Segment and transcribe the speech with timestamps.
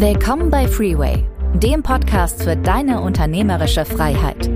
[0.00, 4.48] Willkommen bei Freeway, dem Podcast für deine unternehmerische Freiheit.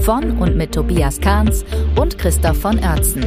[0.00, 1.66] Von und mit Tobias Kahns
[1.96, 3.22] und Christoph von Oertzen.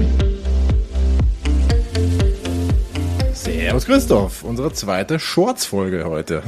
[3.33, 6.41] Servus Christoph, unsere zweite Shorts-Folge heute.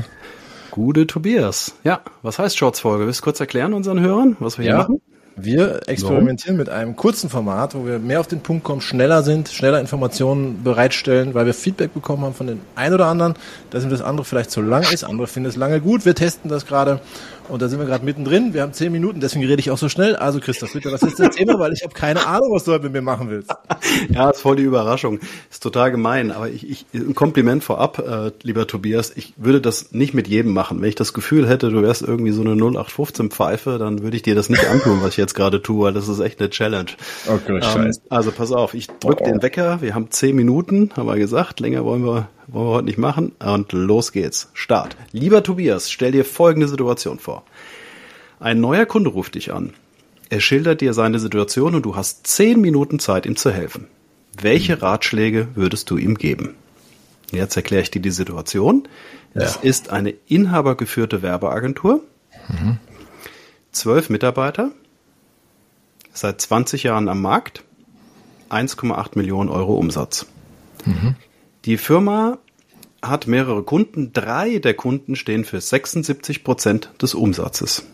[0.71, 1.75] Gute Tobias.
[1.83, 3.05] Ja, was heißt Shorts-Folge?
[3.05, 5.01] Willst du kurz erklären unseren Hörern, was wir hier Ja, machen?
[5.37, 9.49] Wir experimentieren mit einem kurzen Format, wo wir mehr auf den Punkt kommen, schneller sind,
[9.49, 13.35] schneller Informationen bereitstellen, weil wir Feedback bekommen haben von den ein oder anderen,
[13.69, 16.05] dass das andere vielleicht zu lang ist, andere finden es lange gut.
[16.05, 17.01] Wir testen das gerade
[17.49, 18.53] und da sind wir gerade mittendrin.
[18.53, 20.15] Wir haben zehn Minuten, deswegen rede ich auch so schnell.
[20.15, 21.59] Also Christoph, bitte, was ist das Thema?
[21.59, 23.51] Weil ich habe keine Ahnung, was du heute mit mir machen willst.
[24.09, 25.19] Ja, ist voll die Überraschung.
[25.49, 29.11] Ist total gemein, aber ich, ich ein Kompliment vorab, äh, lieber Tobias.
[29.15, 30.81] Ich würde das nicht mit jedem machen.
[30.81, 34.23] Wenn ich das Gefühl hätte, du wärst irgendwie so eine 0815 Pfeife, dann würde ich
[34.23, 36.91] dir das nicht antun, was ich jetzt gerade tue, weil das ist echt eine Challenge.
[37.27, 38.01] Oh Gott, scheiße.
[38.09, 39.81] also pass auf, ich drück den Wecker.
[39.81, 41.59] Wir haben zehn Minuten, haben wir gesagt.
[41.59, 43.33] Länger wollen wir wollen wir heute nicht machen.
[43.39, 44.49] Und los geht's.
[44.53, 44.95] Start.
[45.11, 47.43] Lieber Tobias, stell dir folgende Situation vor.
[48.39, 49.73] Ein neuer Kunde ruft dich an.
[50.29, 53.87] Er schildert dir seine Situation und du hast zehn Minuten Zeit, ihm zu helfen.
[54.39, 56.55] Welche Ratschläge würdest du ihm geben?
[57.31, 58.87] Jetzt erkläre ich dir die Situation.
[59.33, 62.01] Es ist eine inhabergeführte Werbeagentur.
[63.71, 64.71] Zwölf Mitarbeiter,
[66.13, 67.63] seit 20 Jahren am Markt,
[68.49, 70.25] 1,8 Millionen Euro Umsatz.
[71.65, 72.37] Die Firma
[73.07, 74.13] hat mehrere Kunden.
[74.13, 77.85] Drei der Kunden stehen für 76 Prozent des Umsatzes.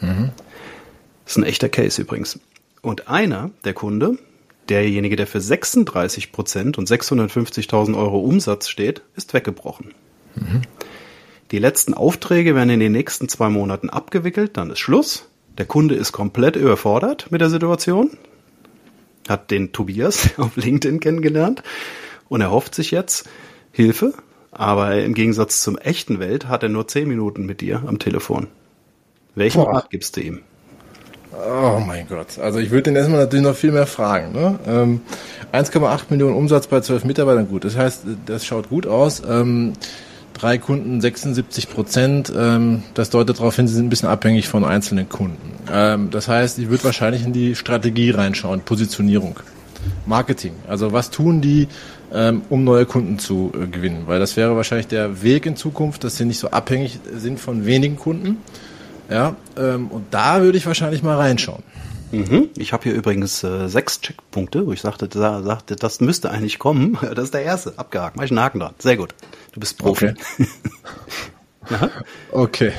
[0.00, 2.38] Das ist ein echter Case übrigens.
[2.82, 4.18] Und einer der Kunde,
[4.68, 9.94] derjenige, der für 36 Prozent und 650.000 Euro Umsatz steht, ist weggebrochen.
[11.50, 15.28] Die letzten Aufträge werden in den nächsten zwei Monaten abgewickelt, dann ist Schluss.
[15.56, 18.10] Der Kunde ist komplett überfordert mit der Situation,
[19.28, 21.62] hat den Tobias auf LinkedIn kennengelernt
[22.28, 23.28] und er hofft sich jetzt
[23.70, 24.14] Hilfe,
[24.54, 28.48] aber im Gegensatz zum echten Welt hat er nur zehn Minuten mit dir am Telefon.
[29.34, 29.74] Welchen Boah.
[29.74, 30.40] Rat gibst du ihm?
[31.32, 32.38] Oh mein Gott.
[32.38, 34.32] Also ich würde den erstmal natürlich noch viel mehr fragen.
[34.32, 34.58] Ne?
[34.66, 35.00] Ähm,
[35.52, 37.64] 1,8 Millionen Umsatz bei 12 Mitarbeitern, gut.
[37.64, 39.22] Das heißt, das schaut gut aus.
[39.28, 39.72] Ähm,
[40.32, 42.32] drei Kunden, 76 Prozent.
[42.36, 45.52] Ähm, das deutet darauf hin, sie sind ein bisschen abhängig von einzelnen Kunden.
[45.72, 49.40] Ähm, das heißt, ich würde wahrscheinlich in die Strategie reinschauen, Positionierung.
[50.06, 50.54] Marketing.
[50.68, 51.68] Also was tun die,
[52.12, 54.04] ähm, um neue Kunden zu äh, gewinnen?
[54.06, 57.66] Weil das wäre wahrscheinlich der Weg in Zukunft, dass sie nicht so abhängig sind von
[57.66, 58.38] wenigen Kunden.
[59.10, 61.62] Ja, ähm, und da würde ich wahrscheinlich mal reinschauen.
[62.12, 62.50] Mhm.
[62.56, 66.58] Ich habe hier übrigens äh, sechs Checkpunkte, wo ich sagte, da, sagte, das müsste eigentlich
[66.58, 66.98] kommen.
[67.14, 68.16] Das ist der erste, abgehakt.
[68.16, 68.74] Mach ich einen Haken dran.
[68.78, 69.14] Sehr gut.
[69.52, 70.08] Du bist Profi.
[70.08, 70.46] Okay.
[72.30, 72.72] Okay.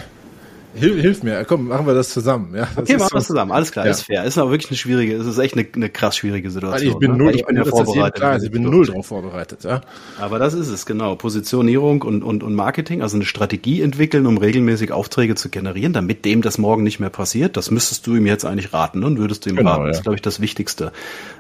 [0.75, 2.53] Hilf, hilf mir, komm, machen wir das zusammen.
[2.55, 3.51] Ja, das Okay, machen wir so- zusammen.
[3.51, 3.91] Alles klar, Ja.
[3.91, 4.23] ist fair.
[4.25, 6.91] Ist aber wirklich eine schwierige, es ist echt eine, eine krass schwierige Situation.
[6.91, 7.17] ich bin ne?
[7.17, 8.15] null, Weil ich bin ja das vorbereitet.
[8.15, 9.63] Klar ich bin null drauf vorbereitet.
[9.63, 9.81] Ja.
[10.19, 11.15] Aber das ist es, genau.
[11.15, 16.25] Positionierung und, und, und Marketing, also eine Strategie entwickeln, um regelmäßig Aufträge zu generieren, damit
[16.25, 17.57] dem das morgen nicht mehr passiert.
[17.57, 19.05] Das müsstest du ihm jetzt eigentlich raten ne?
[19.07, 19.87] und würdest du ihm Genau, raten.
[19.87, 20.91] Das ist, glaube ich, das Wichtigste.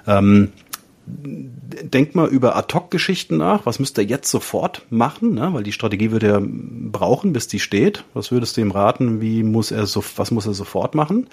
[0.07, 0.49] Ähm,
[1.07, 3.65] denk mal über Ad-Hoc-Geschichten nach.
[3.65, 5.33] Was müsste er jetzt sofort machen?
[5.35, 5.49] Ne?
[5.53, 8.03] Weil die Strategie wird er brauchen, bis die steht.
[8.13, 9.21] Was würdest du ihm raten?
[9.21, 11.27] Wie muss er so, was muss er sofort machen?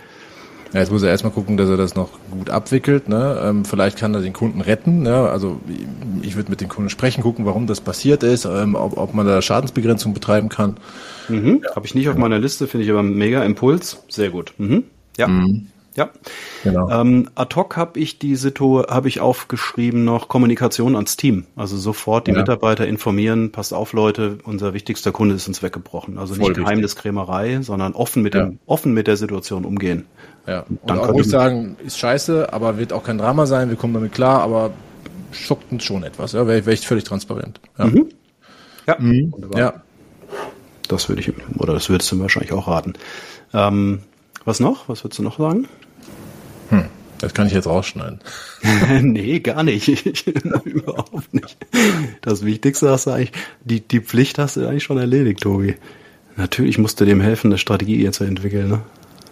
[0.72, 3.06] Ja, jetzt muss er erstmal gucken, dass er das noch gut abwickelt.
[3.08, 3.38] Ne?
[3.44, 5.02] Ähm, vielleicht kann er den Kunden retten.
[5.02, 5.14] Ne?
[5.28, 5.60] Also
[6.22, 9.26] ich- würde mit den Kunden sprechen, gucken, warum das passiert ist, ähm, ob, ob man
[9.26, 10.78] da Schadensbegrenzung betreiben kann.
[11.28, 11.62] Mhm.
[11.76, 14.02] Habe ich nicht auf meiner Liste, finde ich aber mega Impuls.
[14.08, 14.54] Sehr gut.
[14.56, 14.84] Mhm.
[15.18, 15.28] Ja.
[15.94, 16.10] Ja.
[16.64, 16.88] Genau.
[16.90, 21.44] Ähm, ad hoc habe ich die Situ habe ich aufgeschrieben noch Kommunikation ans Team.
[21.54, 22.38] Also sofort die Ja.
[22.38, 26.16] Mitarbeiter informieren, passt auf Leute, unser wichtigster Kunde ist uns weggebrochen.
[26.18, 26.64] Also Voll nicht wichtig.
[26.64, 28.44] Geheimniskrämerei, sondern offen mit Ja.
[28.46, 30.06] dem offen mit der Situation umgehen.
[30.46, 30.60] Ja.
[30.68, 33.76] Und Dann auch könnte ruhig sagen, ist scheiße, aber wird auch kein Drama sein, wir
[33.76, 34.70] kommen damit klar, aber
[35.30, 36.32] schockt uns schon etwas.
[36.32, 37.60] Ja, wäre wär ich völlig transparent.
[37.78, 37.90] Ja.
[38.86, 39.60] Ja, wunderbar.
[39.60, 39.74] ja.
[40.88, 42.94] Das würde ich ihm- oder das würdest du mir wahrscheinlich auch raten.
[43.54, 44.00] Ähm,
[44.44, 44.88] was noch?
[44.88, 45.68] Was würdest du noch sagen?
[47.22, 48.18] Das kann ich jetzt rausschneiden.
[49.02, 50.26] nee, gar nicht.
[50.64, 51.56] Überhaupt nicht.
[52.20, 53.32] Das Wichtigste hast du eigentlich,
[53.64, 55.76] die, die Pflicht hast du eigentlich schon erledigt, Tobi.
[56.36, 58.80] Natürlich musst du dem helfen, eine Strategie hier zu entwickeln, ne?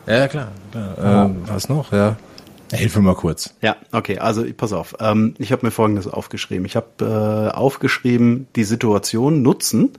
[0.06, 0.52] Ja, klar.
[0.70, 1.26] klar.
[1.26, 1.92] Ähm, was noch?
[1.92, 2.16] Ja.
[2.72, 3.54] Hilf mir mal kurz.
[3.60, 4.94] Ja, okay, also pass auf.
[5.00, 6.64] Ähm, ich habe mir Folgendes aufgeschrieben.
[6.66, 9.90] Ich habe äh, aufgeschrieben, die Situation nutzen,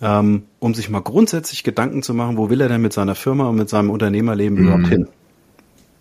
[0.00, 3.48] ähm, um sich mal grundsätzlich Gedanken zu machen, wo will er denn mit seiner Firma
[3.50, 5.08] und mit seinem Unternehmerleben überhaupt hin?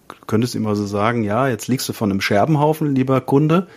[0.08, 3.68] Du könntest ihm also sagen, ja, jetzt liegst du von einem Scherbenhaufen, lieber Kunde,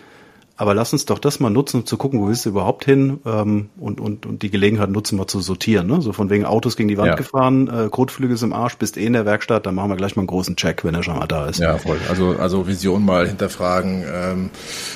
[0.57, 3.19] aber lass uns doch das mal nutzen, um zu gucken, wo willst du überhaupt hin
[3.25, 5.87] ähm, und, und, und die Gelegenheit nutzen, mal zu sortieren.
[5.87, 6.01] Ne?
[6.01, 7.15] So von wegen Autos gegen die Wand Ja.
[7.15, 10.15] gefahren, äh, Kotflügel ist im Arsch, bist eh in der Werkstatt, dann machen wir gleich
[10.17, 11.59] mal einen großen Check, wenn er schon mal da ist.
[11.59, 11.97] Ja, voll.
[12.09, 14.03] Also, also Vision mal hinterfragen.
[14.11, 14.49] Ähm,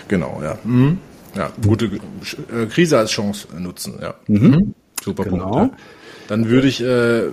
[0.10, 0.58] genau, ja.
[0.64, 0.98] Mhm.
[1.36, 4.16] Ja, gute äh, Krise als Chance nutzen, ja.
[5.02, 5.50] Super genau.
[5.50, 5.76] Punkt.
[5.80, 5.86] Ja.
[6.28, 7.24] Dann würde ich äh,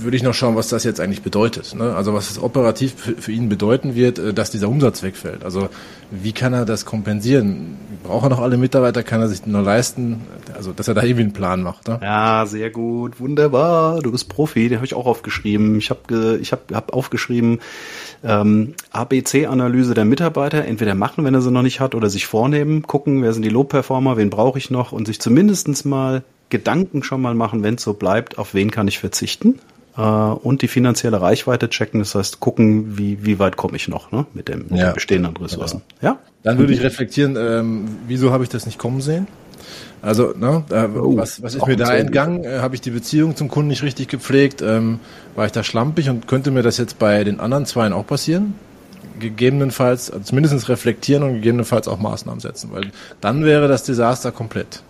[0.00, 1.74] würde ich noch schauen, was das jetzt eigentlich bedeutet.
[1.74, 1.94] Ne?
[1.94, 5.44] Also was es operativ für, ihn bedeuten wird, äh, dass dieser Umsatz wegfällt.
[5.44, 5.68] Also
[6.10, 7.76] wie kann er das kompensieren?
[8.02, 9.02] Braucht er noch alle Mitarbeiter?
[9.02, 10.22] Kann er sich nur leisten?
[10.54, 11.88] Also dass er da irgendwie einen Plan macht.
[11.88, 11.98] Ne?
[12.02, 14.00] Ja, sehr gut, wunderbar.
[14.00, 15.78] Du bist Profi, den habe ich auch aufgeschrieben.
[15.78, 17.60] Ich habe ich hab, hab aufgeschrieben
[18.24, 20.64] ähm, ABC-Analyse der Mitarbeiter.
[20.64, 23.50] Entweder machen, wenn er sie noch nicht hat, oder sich vornehmen, gucken, wer sind die
[23.50, 26.22] Low-Performer, wen brauche ich noch und sich zumindestens mal
[26.52, 29.58] Gedanken schon mal machen, wenn es so bleibt, auf wen kann ich verzichten
[29.96, 32.00] äh, und die finanzielle Reichweite checken.
[32.00, 34.94] Das heißt, gucken, wie, wie weit komme ich noch ne, mit, dem, mit ja, den
[34.94, 35.80] bestehenden Ressourcen.
[35.98, 36.12] Genau.
[36.12, 36.18] Ja?
[36.42, 39.26] Dann würde ich reflektieren, ähm, wieso habe ich das nicht kommen sehen?
[40.02, 42.44] Also, ne, äh, oh, was, was ist mir da entgangen?
[42.44, 44.60] Äh, habe ich die Beziehung zum Kunden nicht richtig gepflegt?
[44.60, 45.00] Ähm,
[45.36, 48.54] war ich da schlampig und könnte mir das jetzt bei den anderen Zweien auch passieren?
[49.20, 52.90] Gegebenenfalls, also zumindest reflektieren und gegebenenfalls auch Maßnahmen setzen, weil
[53.22, 54.82] dann wäre das Desaster komplett.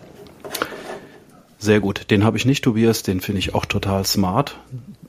[1.62, 2.10] Sehr gut.
[2.10, 3.04] Den habe ich nicht, Tobias.
[3.04, 4.58] Den finde ich auch total smart.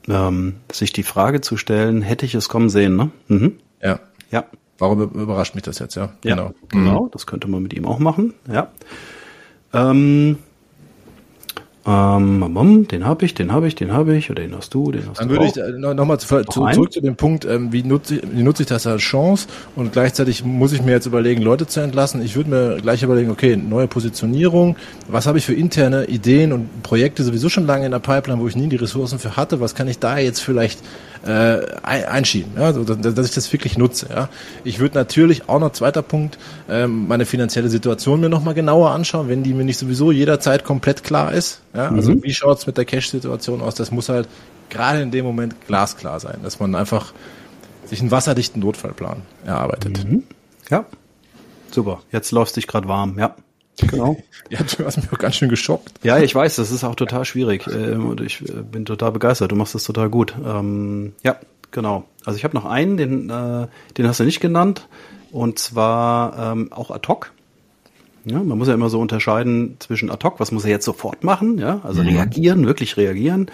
[0.06, 3.10] Ähm, sich die Frage zu stellen, hätte ich es kommen sehen, ne?
[3.26, 3.58] Mhm.
[3.82, 3.98] Ja.
[4.30, 4.44] Ja.
[4.78, 6.12] Warum überrascht mich das jetzt, ja?
[6.20, 6.44] Genau.
[6.44, 7.06] Ja, genau.
[7.06, 7.10] Mhm.
[7.10, 8.68] Das könnte man mit ihm auch machen, ja.
[9.72, 10.38] Ähm,
[11.86, 15.02] ähm, den habe ich, den habe ich, den habe ich, oder den hast du, den
[15.08, 15.34] hast Dann du.
[15.34, 18.22] Dann würde ich äh, nochmal zu, zu, zurück zu dem Punkt, ähm, wie, nutze ich,
[18.32, 21.80] wie nutze ich das als Chance und gleichzeitig muss ich mir jetzt überlegen, Leute zu
[21.80, 22.22] entlassen.
[22.22, 24.76] Ich würde mir gleich überlegen, okay, neue Positionierung,
[25.08, 28.48] was habe ich für interne Ideen und Projekte sowieso schon lange in der Pipeline, wo
[28.48, 30.80] ich nie die Ressourcen für hatte, was kann ich da jetzt vielleicht
[31.26, 34.08] äh, einschieben, ja, also, dass ich das wirklich nutze.
[34.10, 34.28] Ja.
[34.62, 36.38] Ich würde natürlich auch noch zweiter Punkt
[36.68, 41.02] ähm, meine finanzielle Situation mir nochmal genauer anschauen, wenn die mir nicht sowieso jederzeit komplett
[41.02, 41.60] klar ist.
[41.74, 41.90] Ja.
[41.90, 42.22] Also mhm.
[42.22, 43.74] wie schaut's mit der Cash-Situation aus?
[43.74, 44.28] Das muss halt
[44.68, 47.12] gerade in dem Moment glasklar sein, dass man einfach
[47.86, 50.04] sich einen wasserdichten Notfallplan erarbeitet.
[50.04, 50.24] Mhm.
[50.70, 50.84] Ja,
[51.70, 52.02] super.
[52.12, 53.34] Jetzt läufst dich gerade warm, ja.
[53.78, 54.16] Genau.
[54.50, 55.94] Ja, du hast mich auch ganz schön geschockt.
[56.02, 57.66] Ja, ich weiß, das ist auch total schwierig.
[57.66, 59.50] Ähm, und ich äh, bin total begeistert.
[59.50, 60.34] Du machst das total gut.
[60.44, 61.36] Ähm, ja,
[61.70, 62.04] genau.
[62.26, 63.66] Also ich habe noch einen, den, äh,
[63.96, 64.86] den hast du nicht genannt.
[65.32, 67.32] Und zwar ähm, auch ad hoc.
[68.26, 71.24] Ja, man muss ja immer so unterscheiden zwischen ad hoc, was muss er jetzt sofort
[71.24, 72.08] machen, ja, also mhm.
[72.08, 73.50] reagieren, wirklich reagieren,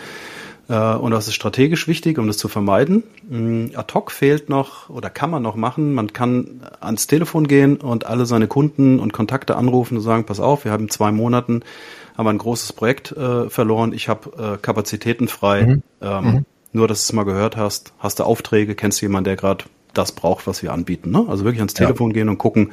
[0.74, 3.02] und das ist strategisch wichtig, um das zu vermeiden.
[3.28, 5.94] Mm, ad hoc fehlt noch oder kann man noch machen.
[5.94, 10.40] Man kann ans Telefon gehen und alle seine Kunden und Kontakte anrufen und sagen, pass
[10.40, 11.62] auf, wir haben in zwei Monaten
[12.16, 13.92] haben wir ein großes Projekt äh, verloren.
[13.94, 15.62] Ich habe äh, Kapazitäten frei.
[15.62, 15.82] Mhm.
[16.02, 16.46] Ähm, mhm.
[16.72, 19.64] Nur, dass du es mal gehört hast, hast du Aufträge, kennst du jemanden, der gerade
[19.94, 21.10] das braucht, was wir anbieten.
[21.10, 21.24] Ne?
[21.28, 22.14] Also wirklich ans Telefon ja.
[22.14, 22.72] gehen und gucken,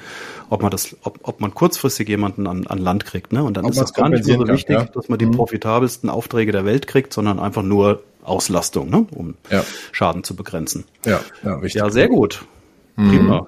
[0.49, 3.33] ob man das, ob, ob man kurzfristig jemanden an, an Land kriegt.
[3.33, 3.43] Ne?
[3.43, 4.85] Und dann ob ist es gar nicht so wichtig, ja.
[4.85, 5.31] dass man die mhm.
[5.31, 9.05] profitabelsten Aufträge der Welt kriegt, sondern einfach nur Auslastung, ne?
[9.11, 9.63] um ja.
[9.91, 10.85] Schaden zu begrenzen.
[11.05, 11.81] Ja, ja, wichtig.
[11.81, 12.45] ja sehr gut.
[12.95, 13.09] Mhm.
[13.09, 13.47] Prima.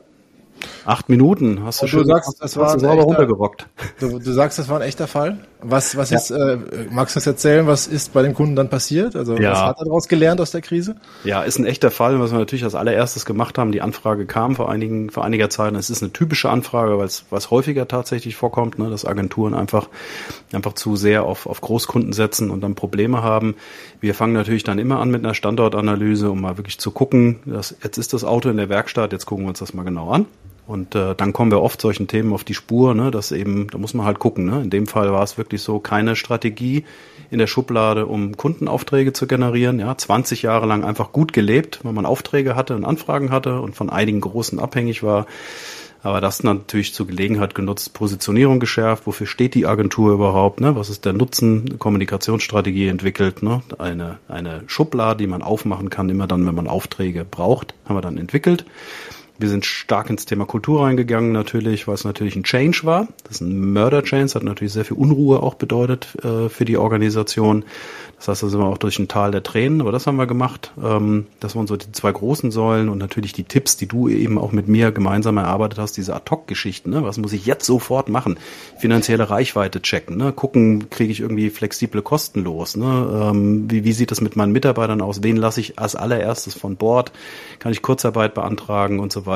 [0.89, 3.67] Acht Minuten hast du schon du sagst, das war sauber runtergerockt.
[3.99, 5.37] Du, du, sagst, das war ein echter Fall.
[5.61, 6.17] Was, was ja.
[6.17, 6.57] ist, äh,
[6.89, 9.15] magst du das erzählen, was ist bei den Kunden dann passiert?
[9.15, 9.51] Also ja.
[9.51, 10.95] was hat er daraus gelernt aus der Krise?
[11.23, 13.71] Ja, ist ein echter Fall, was wir natürlich als allererstes gemacht haben.
[13.71, 15.75] Die Anfrage kam vor einigen, vor einiger Zeit.
[15.75, 19.89] Es ist eine typische Anfrage, weil es was häufiger tatsächlich vorkommt, ne, dass Agenturen einfach,
[20.53, 23.53] einfach zu sehr auf, auf Großkunden setzen und dann Probleme haben.
[24.01, 27.75] Wir fangen natürlich dann immer an mit einer Standortanalyse, um mal wirklich zu gucken, dass
[27.83, 30.25] jetzt ist das Auto in der Werkstatt, jetzt gucken wir uns das mal genau an.
[30.69, 33.79] Und äh, dann kommen wir oft solchen Themen auf die Spur, ne, dass eben, da
[33.79, 34.45] muss man halt gucken.
[34.45, 34.61] Ne?
[34.61, 36.85] In dem Fall war es wirklich so, keine Strategie
[37.31, 39.79] in der Schublade, um Kundenaufträge zu generieren.
[39.79, 43.75] Ja, 20 Jahre lang einfach gut gelebt, weil man Aufträge hatte und Anfragen hatte und
[43.75, 45.25] von einigen Großen abhängig war.
[46.03, 50.75] Aber das natürlich zur Gelegenheit genutzt, Positionierung geschärft, wofür steht die Agentur überhaupt, ne?
[50.75, 53.63] was ist der Nutzen, Kommunikationsstrategie entwickelt, ne?
[53.79, 58.01] eine, eine Schublade, die man aufmachen kann, immer dann, wenn man Aufträge braucht, haben wir
[58.01, 58.65] dann entwickelt.
[59.39, 63.07] Wir sind stark ins Thema Kultur reingegangen, natürlich, weil es natürlich ein Change war.
[63.23, 67.63] Das ist ein Murder-Change, hat natürlich sehr viel Unruhe auch bedeutet äh, für die Organisation.
[68.17, 70.27] Das heißt, da sind wir auch durch ein Tal der Tränen, aber das haben wir
[70.27, 70.73] gemacht.
[70.83, 74.37] Ähm, das waren so die zwei großen Säulen und natürlich die Tipps, die du eben
[74.37, 76.89] auch mit mir gemeinsam erarbeitet hast, diese Ad-Hoc-Geschichten.
[76.89, 77.05] Ne?
[77.05, 78.37] Was muss ich jetzt sofort machen?
[78.77, 80.33] Finanzielle Reichweite checken, ne?
[80.33, 82.75] gucken, kriege ich irgendwie flexible Kosten los?
[82.75, 83.29] Ne?
[83.31, 85.23] Ähm, wie, wie sieht das mit meinen Mitarbeitern aus?
[85.23, 87.13] Wen lasse ich als allererstes von Bord?
[87.59, 89.28] Kann ich Kurzarbeit beantragen und so weiter?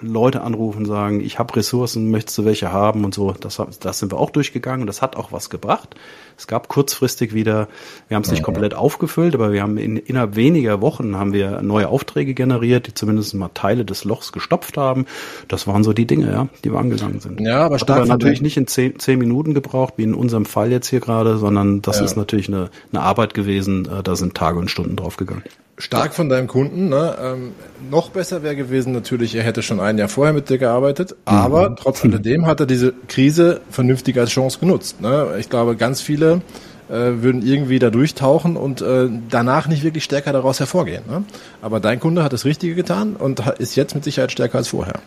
[0.00, 3.32] Leute anrufen, sagen, ich habe Ressourcen, möchtest du welche haben und so.
[3.32, 5.94] Das, das sind wir auch durchgegangen und das hat auch was gebracht.
[6.36, 7.66] Es gab kurzfristig wieder,
[8.06, 11.62] wir haben es nicht komplett aufgefüllt, aber wir haben in, innerhalb weniger Wochen haben wir
[11.62, 15.06] neue Aufträge generiert, die zumindest mal Teile des Lochs gestopft haben.
[15.48, 17.40] Das waren so die Dinge, ja, die wir angegangen sind.
[17.40, 17.98] Ja, aber stark.
[17.98, 21.38] Aber natürlich nicht in zehn, zehn Minuten gebraucht, wie in unserem Fall jetzt hier gerade,
[21.38, 22.04] sondern das ja.
[22.04, 25.42] ist natürlich eine, eine Arbeit gewesen, äh, da sind Tage und Stunden draufgegangen
[25.78, 26.88] stark von deinem Kunden.
[26.88, 27.16] Ne?
[27.20, 27.52] Ähm,
[27.90, 31.70] noch besser wäre gewesen natürlich, er hätte schon ein Jahr vorher mit dir gearbeitet, aber
[31.70, 31.76] mhm.
[31.76, 35.00] trotz alledem hat er diese Krise vernünftig als Chance genutzt.
[35.00, 35.36] Ne?
[35.38, 36.42] Ich glaube, ganz viele
[36.88, 41.04] äh, würden irgendwie da durchtauchen und äh, danach nicht wirklich stärker daraus hervorgehen.
[41.08, 41.24] Ne?
[41.62, 45.00] Aber dein Kunde hat das Richtige getan und ist jetzt mit Sicherheit stärker als vorher.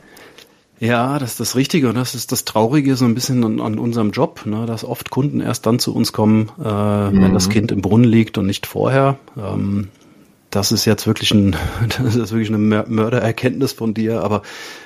[0.79, 3.77] Ja, das ist das Richtige und das ist das Traurige so ein bisschen an, an
[3.77, 7.21] unserem Job, ne, dass oft Kunden erst dann zu uns kommen, äh, mhm.
[7.21, 9.19] wenn das Kind im Brunnen liegt und nicht vorher.
[9.37, 9.89] Ähm,
[10.51, 11.55] das ist jetzt wirklich ein,
[11.97, 14.43] das ist wirklich eine Mördererkenntnis von dir, aber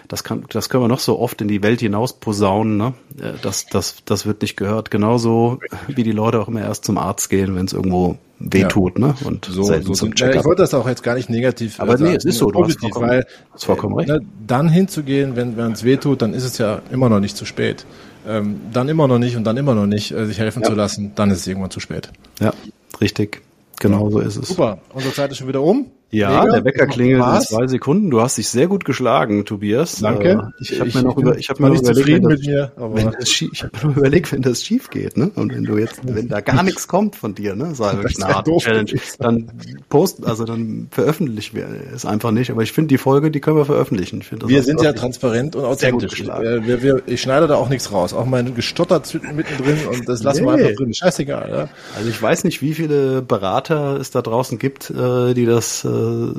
[0.08, 2.94] das kann, das können wir noch so oft in die Welt hinaus posaunen, ne?
[3.20, 4.92] Äh, das, das, das wird nicht gehört.
[4.92, 9.08] Genauso wie die Leute auch immer erst zum Arzt gehen, wenn es irgendwo wehtut, ja.
[9.08, 9.16] ne?
[9.24, 10.36] Und so, so zum Check.
[10.36, 11.80] Ich wollte das auch jetzt gar nicht negativ.
[11.80, 14.10] Aber sagen, nee, es ist so, positiv, du weil hast vollkommen recht.
[14.10, 17.46] Ne, dann hinzugehen, wenn wenn es wehtut, dann ist es ja immer noch nicht zu
[17.46, 17.86] spät.
[18.28, 20.70] Ähm, dann immer noch nicht und dann immer noch nicht äh, sich helfen ja.
[20.70, 22.10] zu lassen, dann ist es irgendwann zu spät.
[22.40, 22.54] Ja,
[23.00, 23.42] richtig.
[23.80, 24.50] Genau so ist es.
[24.50, 24.80] Super.
[24.94, 25.92] Unsere Zeit ist schon wieder um.
[26.12, 26.54] Ja, Mega.
[26.54, 28.10] der Wecker klingelt in zwei Sekunden.
[28.10, 30.00] Du hast dich sehr gut geschlagen, Tobias.
[30.00, 30.52] Danke.
[30.60, 33.12] Äh, ich habe mir noch über, ich habe mir noch überlegt, wenn das, mir, wenn
[33.12, 35.32] das schief, ich habe mir überlegt, wenn das schief geht, ne?
[35.36, 38.36] Und wenn du jetzt, wenn da gar nichts kommt von dir, ne, sei wirklich eine
[38.36, 39.52] Art Challenge, dann
[39.90, 42.52] post, also dann veröffentlichen wir es einfach nicht.
[42.52, 44.22] Aber ich finde die Folge, die können wir veröffentlichen.
[44.22, 46.22] Ich wir sind ja transparent und authentisch.
[46.22, 48.14] Äh, wir, wir, ich schneide da auch nichts raus.
[48.14, 49.02] Auch mein Gestotter
[49.34, 50.50] mittendrin und das lassen nee.
[50.50, 50.94] wir einfach drin.
[50.94, 51.50] Scheißegal.
[51.50, 51.70] Ja?
[51.98, 55.84] Also ich weiß nicht, wie viele Berater es da draußen gibt, äh, die das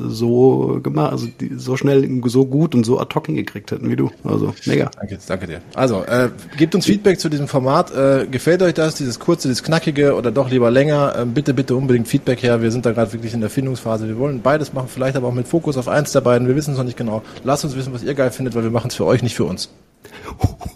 [0.08, 3.96] so gemacht, also die so schnell, so gut und so ad hoc hingekriegt hätten wie
[3.96, 4.10] du.
[4.24, 4.90] Also mega.
[4.96, 5.60] Danke, danke dir.
[5.74, 7.94] Also äh, gebt uns Feedback zu diesem Format.
[7.94, 11.14] Äh, gefällt euch das, dieses kurze, dieses knackige oder doch lieber länger?
[11.18, 12.62] Äh, bitte, bitte unbedingt Feedback her.
[12.62, 14.08] Wir sind da gerade wirklich in der Findungsphase.
[14.08, 16.48] Wir wollen beides machen, vielleicht aber auch mit Fokus auf eins der beiden.
[16.48, 17.22] Wir wissen es noch nicht genau.
[17.44, 19.44] Lasst uns wissen, was ihr geil findet, weil wir machen es für euch, nicht für
[19.44, 19.70] uns.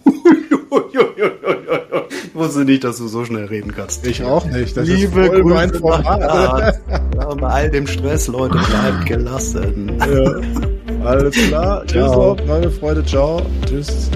[2.32, 4.06] Ich wusste nicht, dass du so schnell reden kannst.
[4.06, 4.76] Ich auch nicht.
[4.76, 6.80] Das Liebe ist Grüße mein Format.
[7.16, 9.99] Ja, bei all dem Stress, Leute, bleibt gelassen.
[9.99, 11.06] Ja.
[11.08, 11.84] Alles klar.
[11.87, 12.37] Tschüss, noch.
[12.46, 13.04] Neue Freude.
[13.04, 13.42] Ciao.
[13.66, 14.10] Tschüss.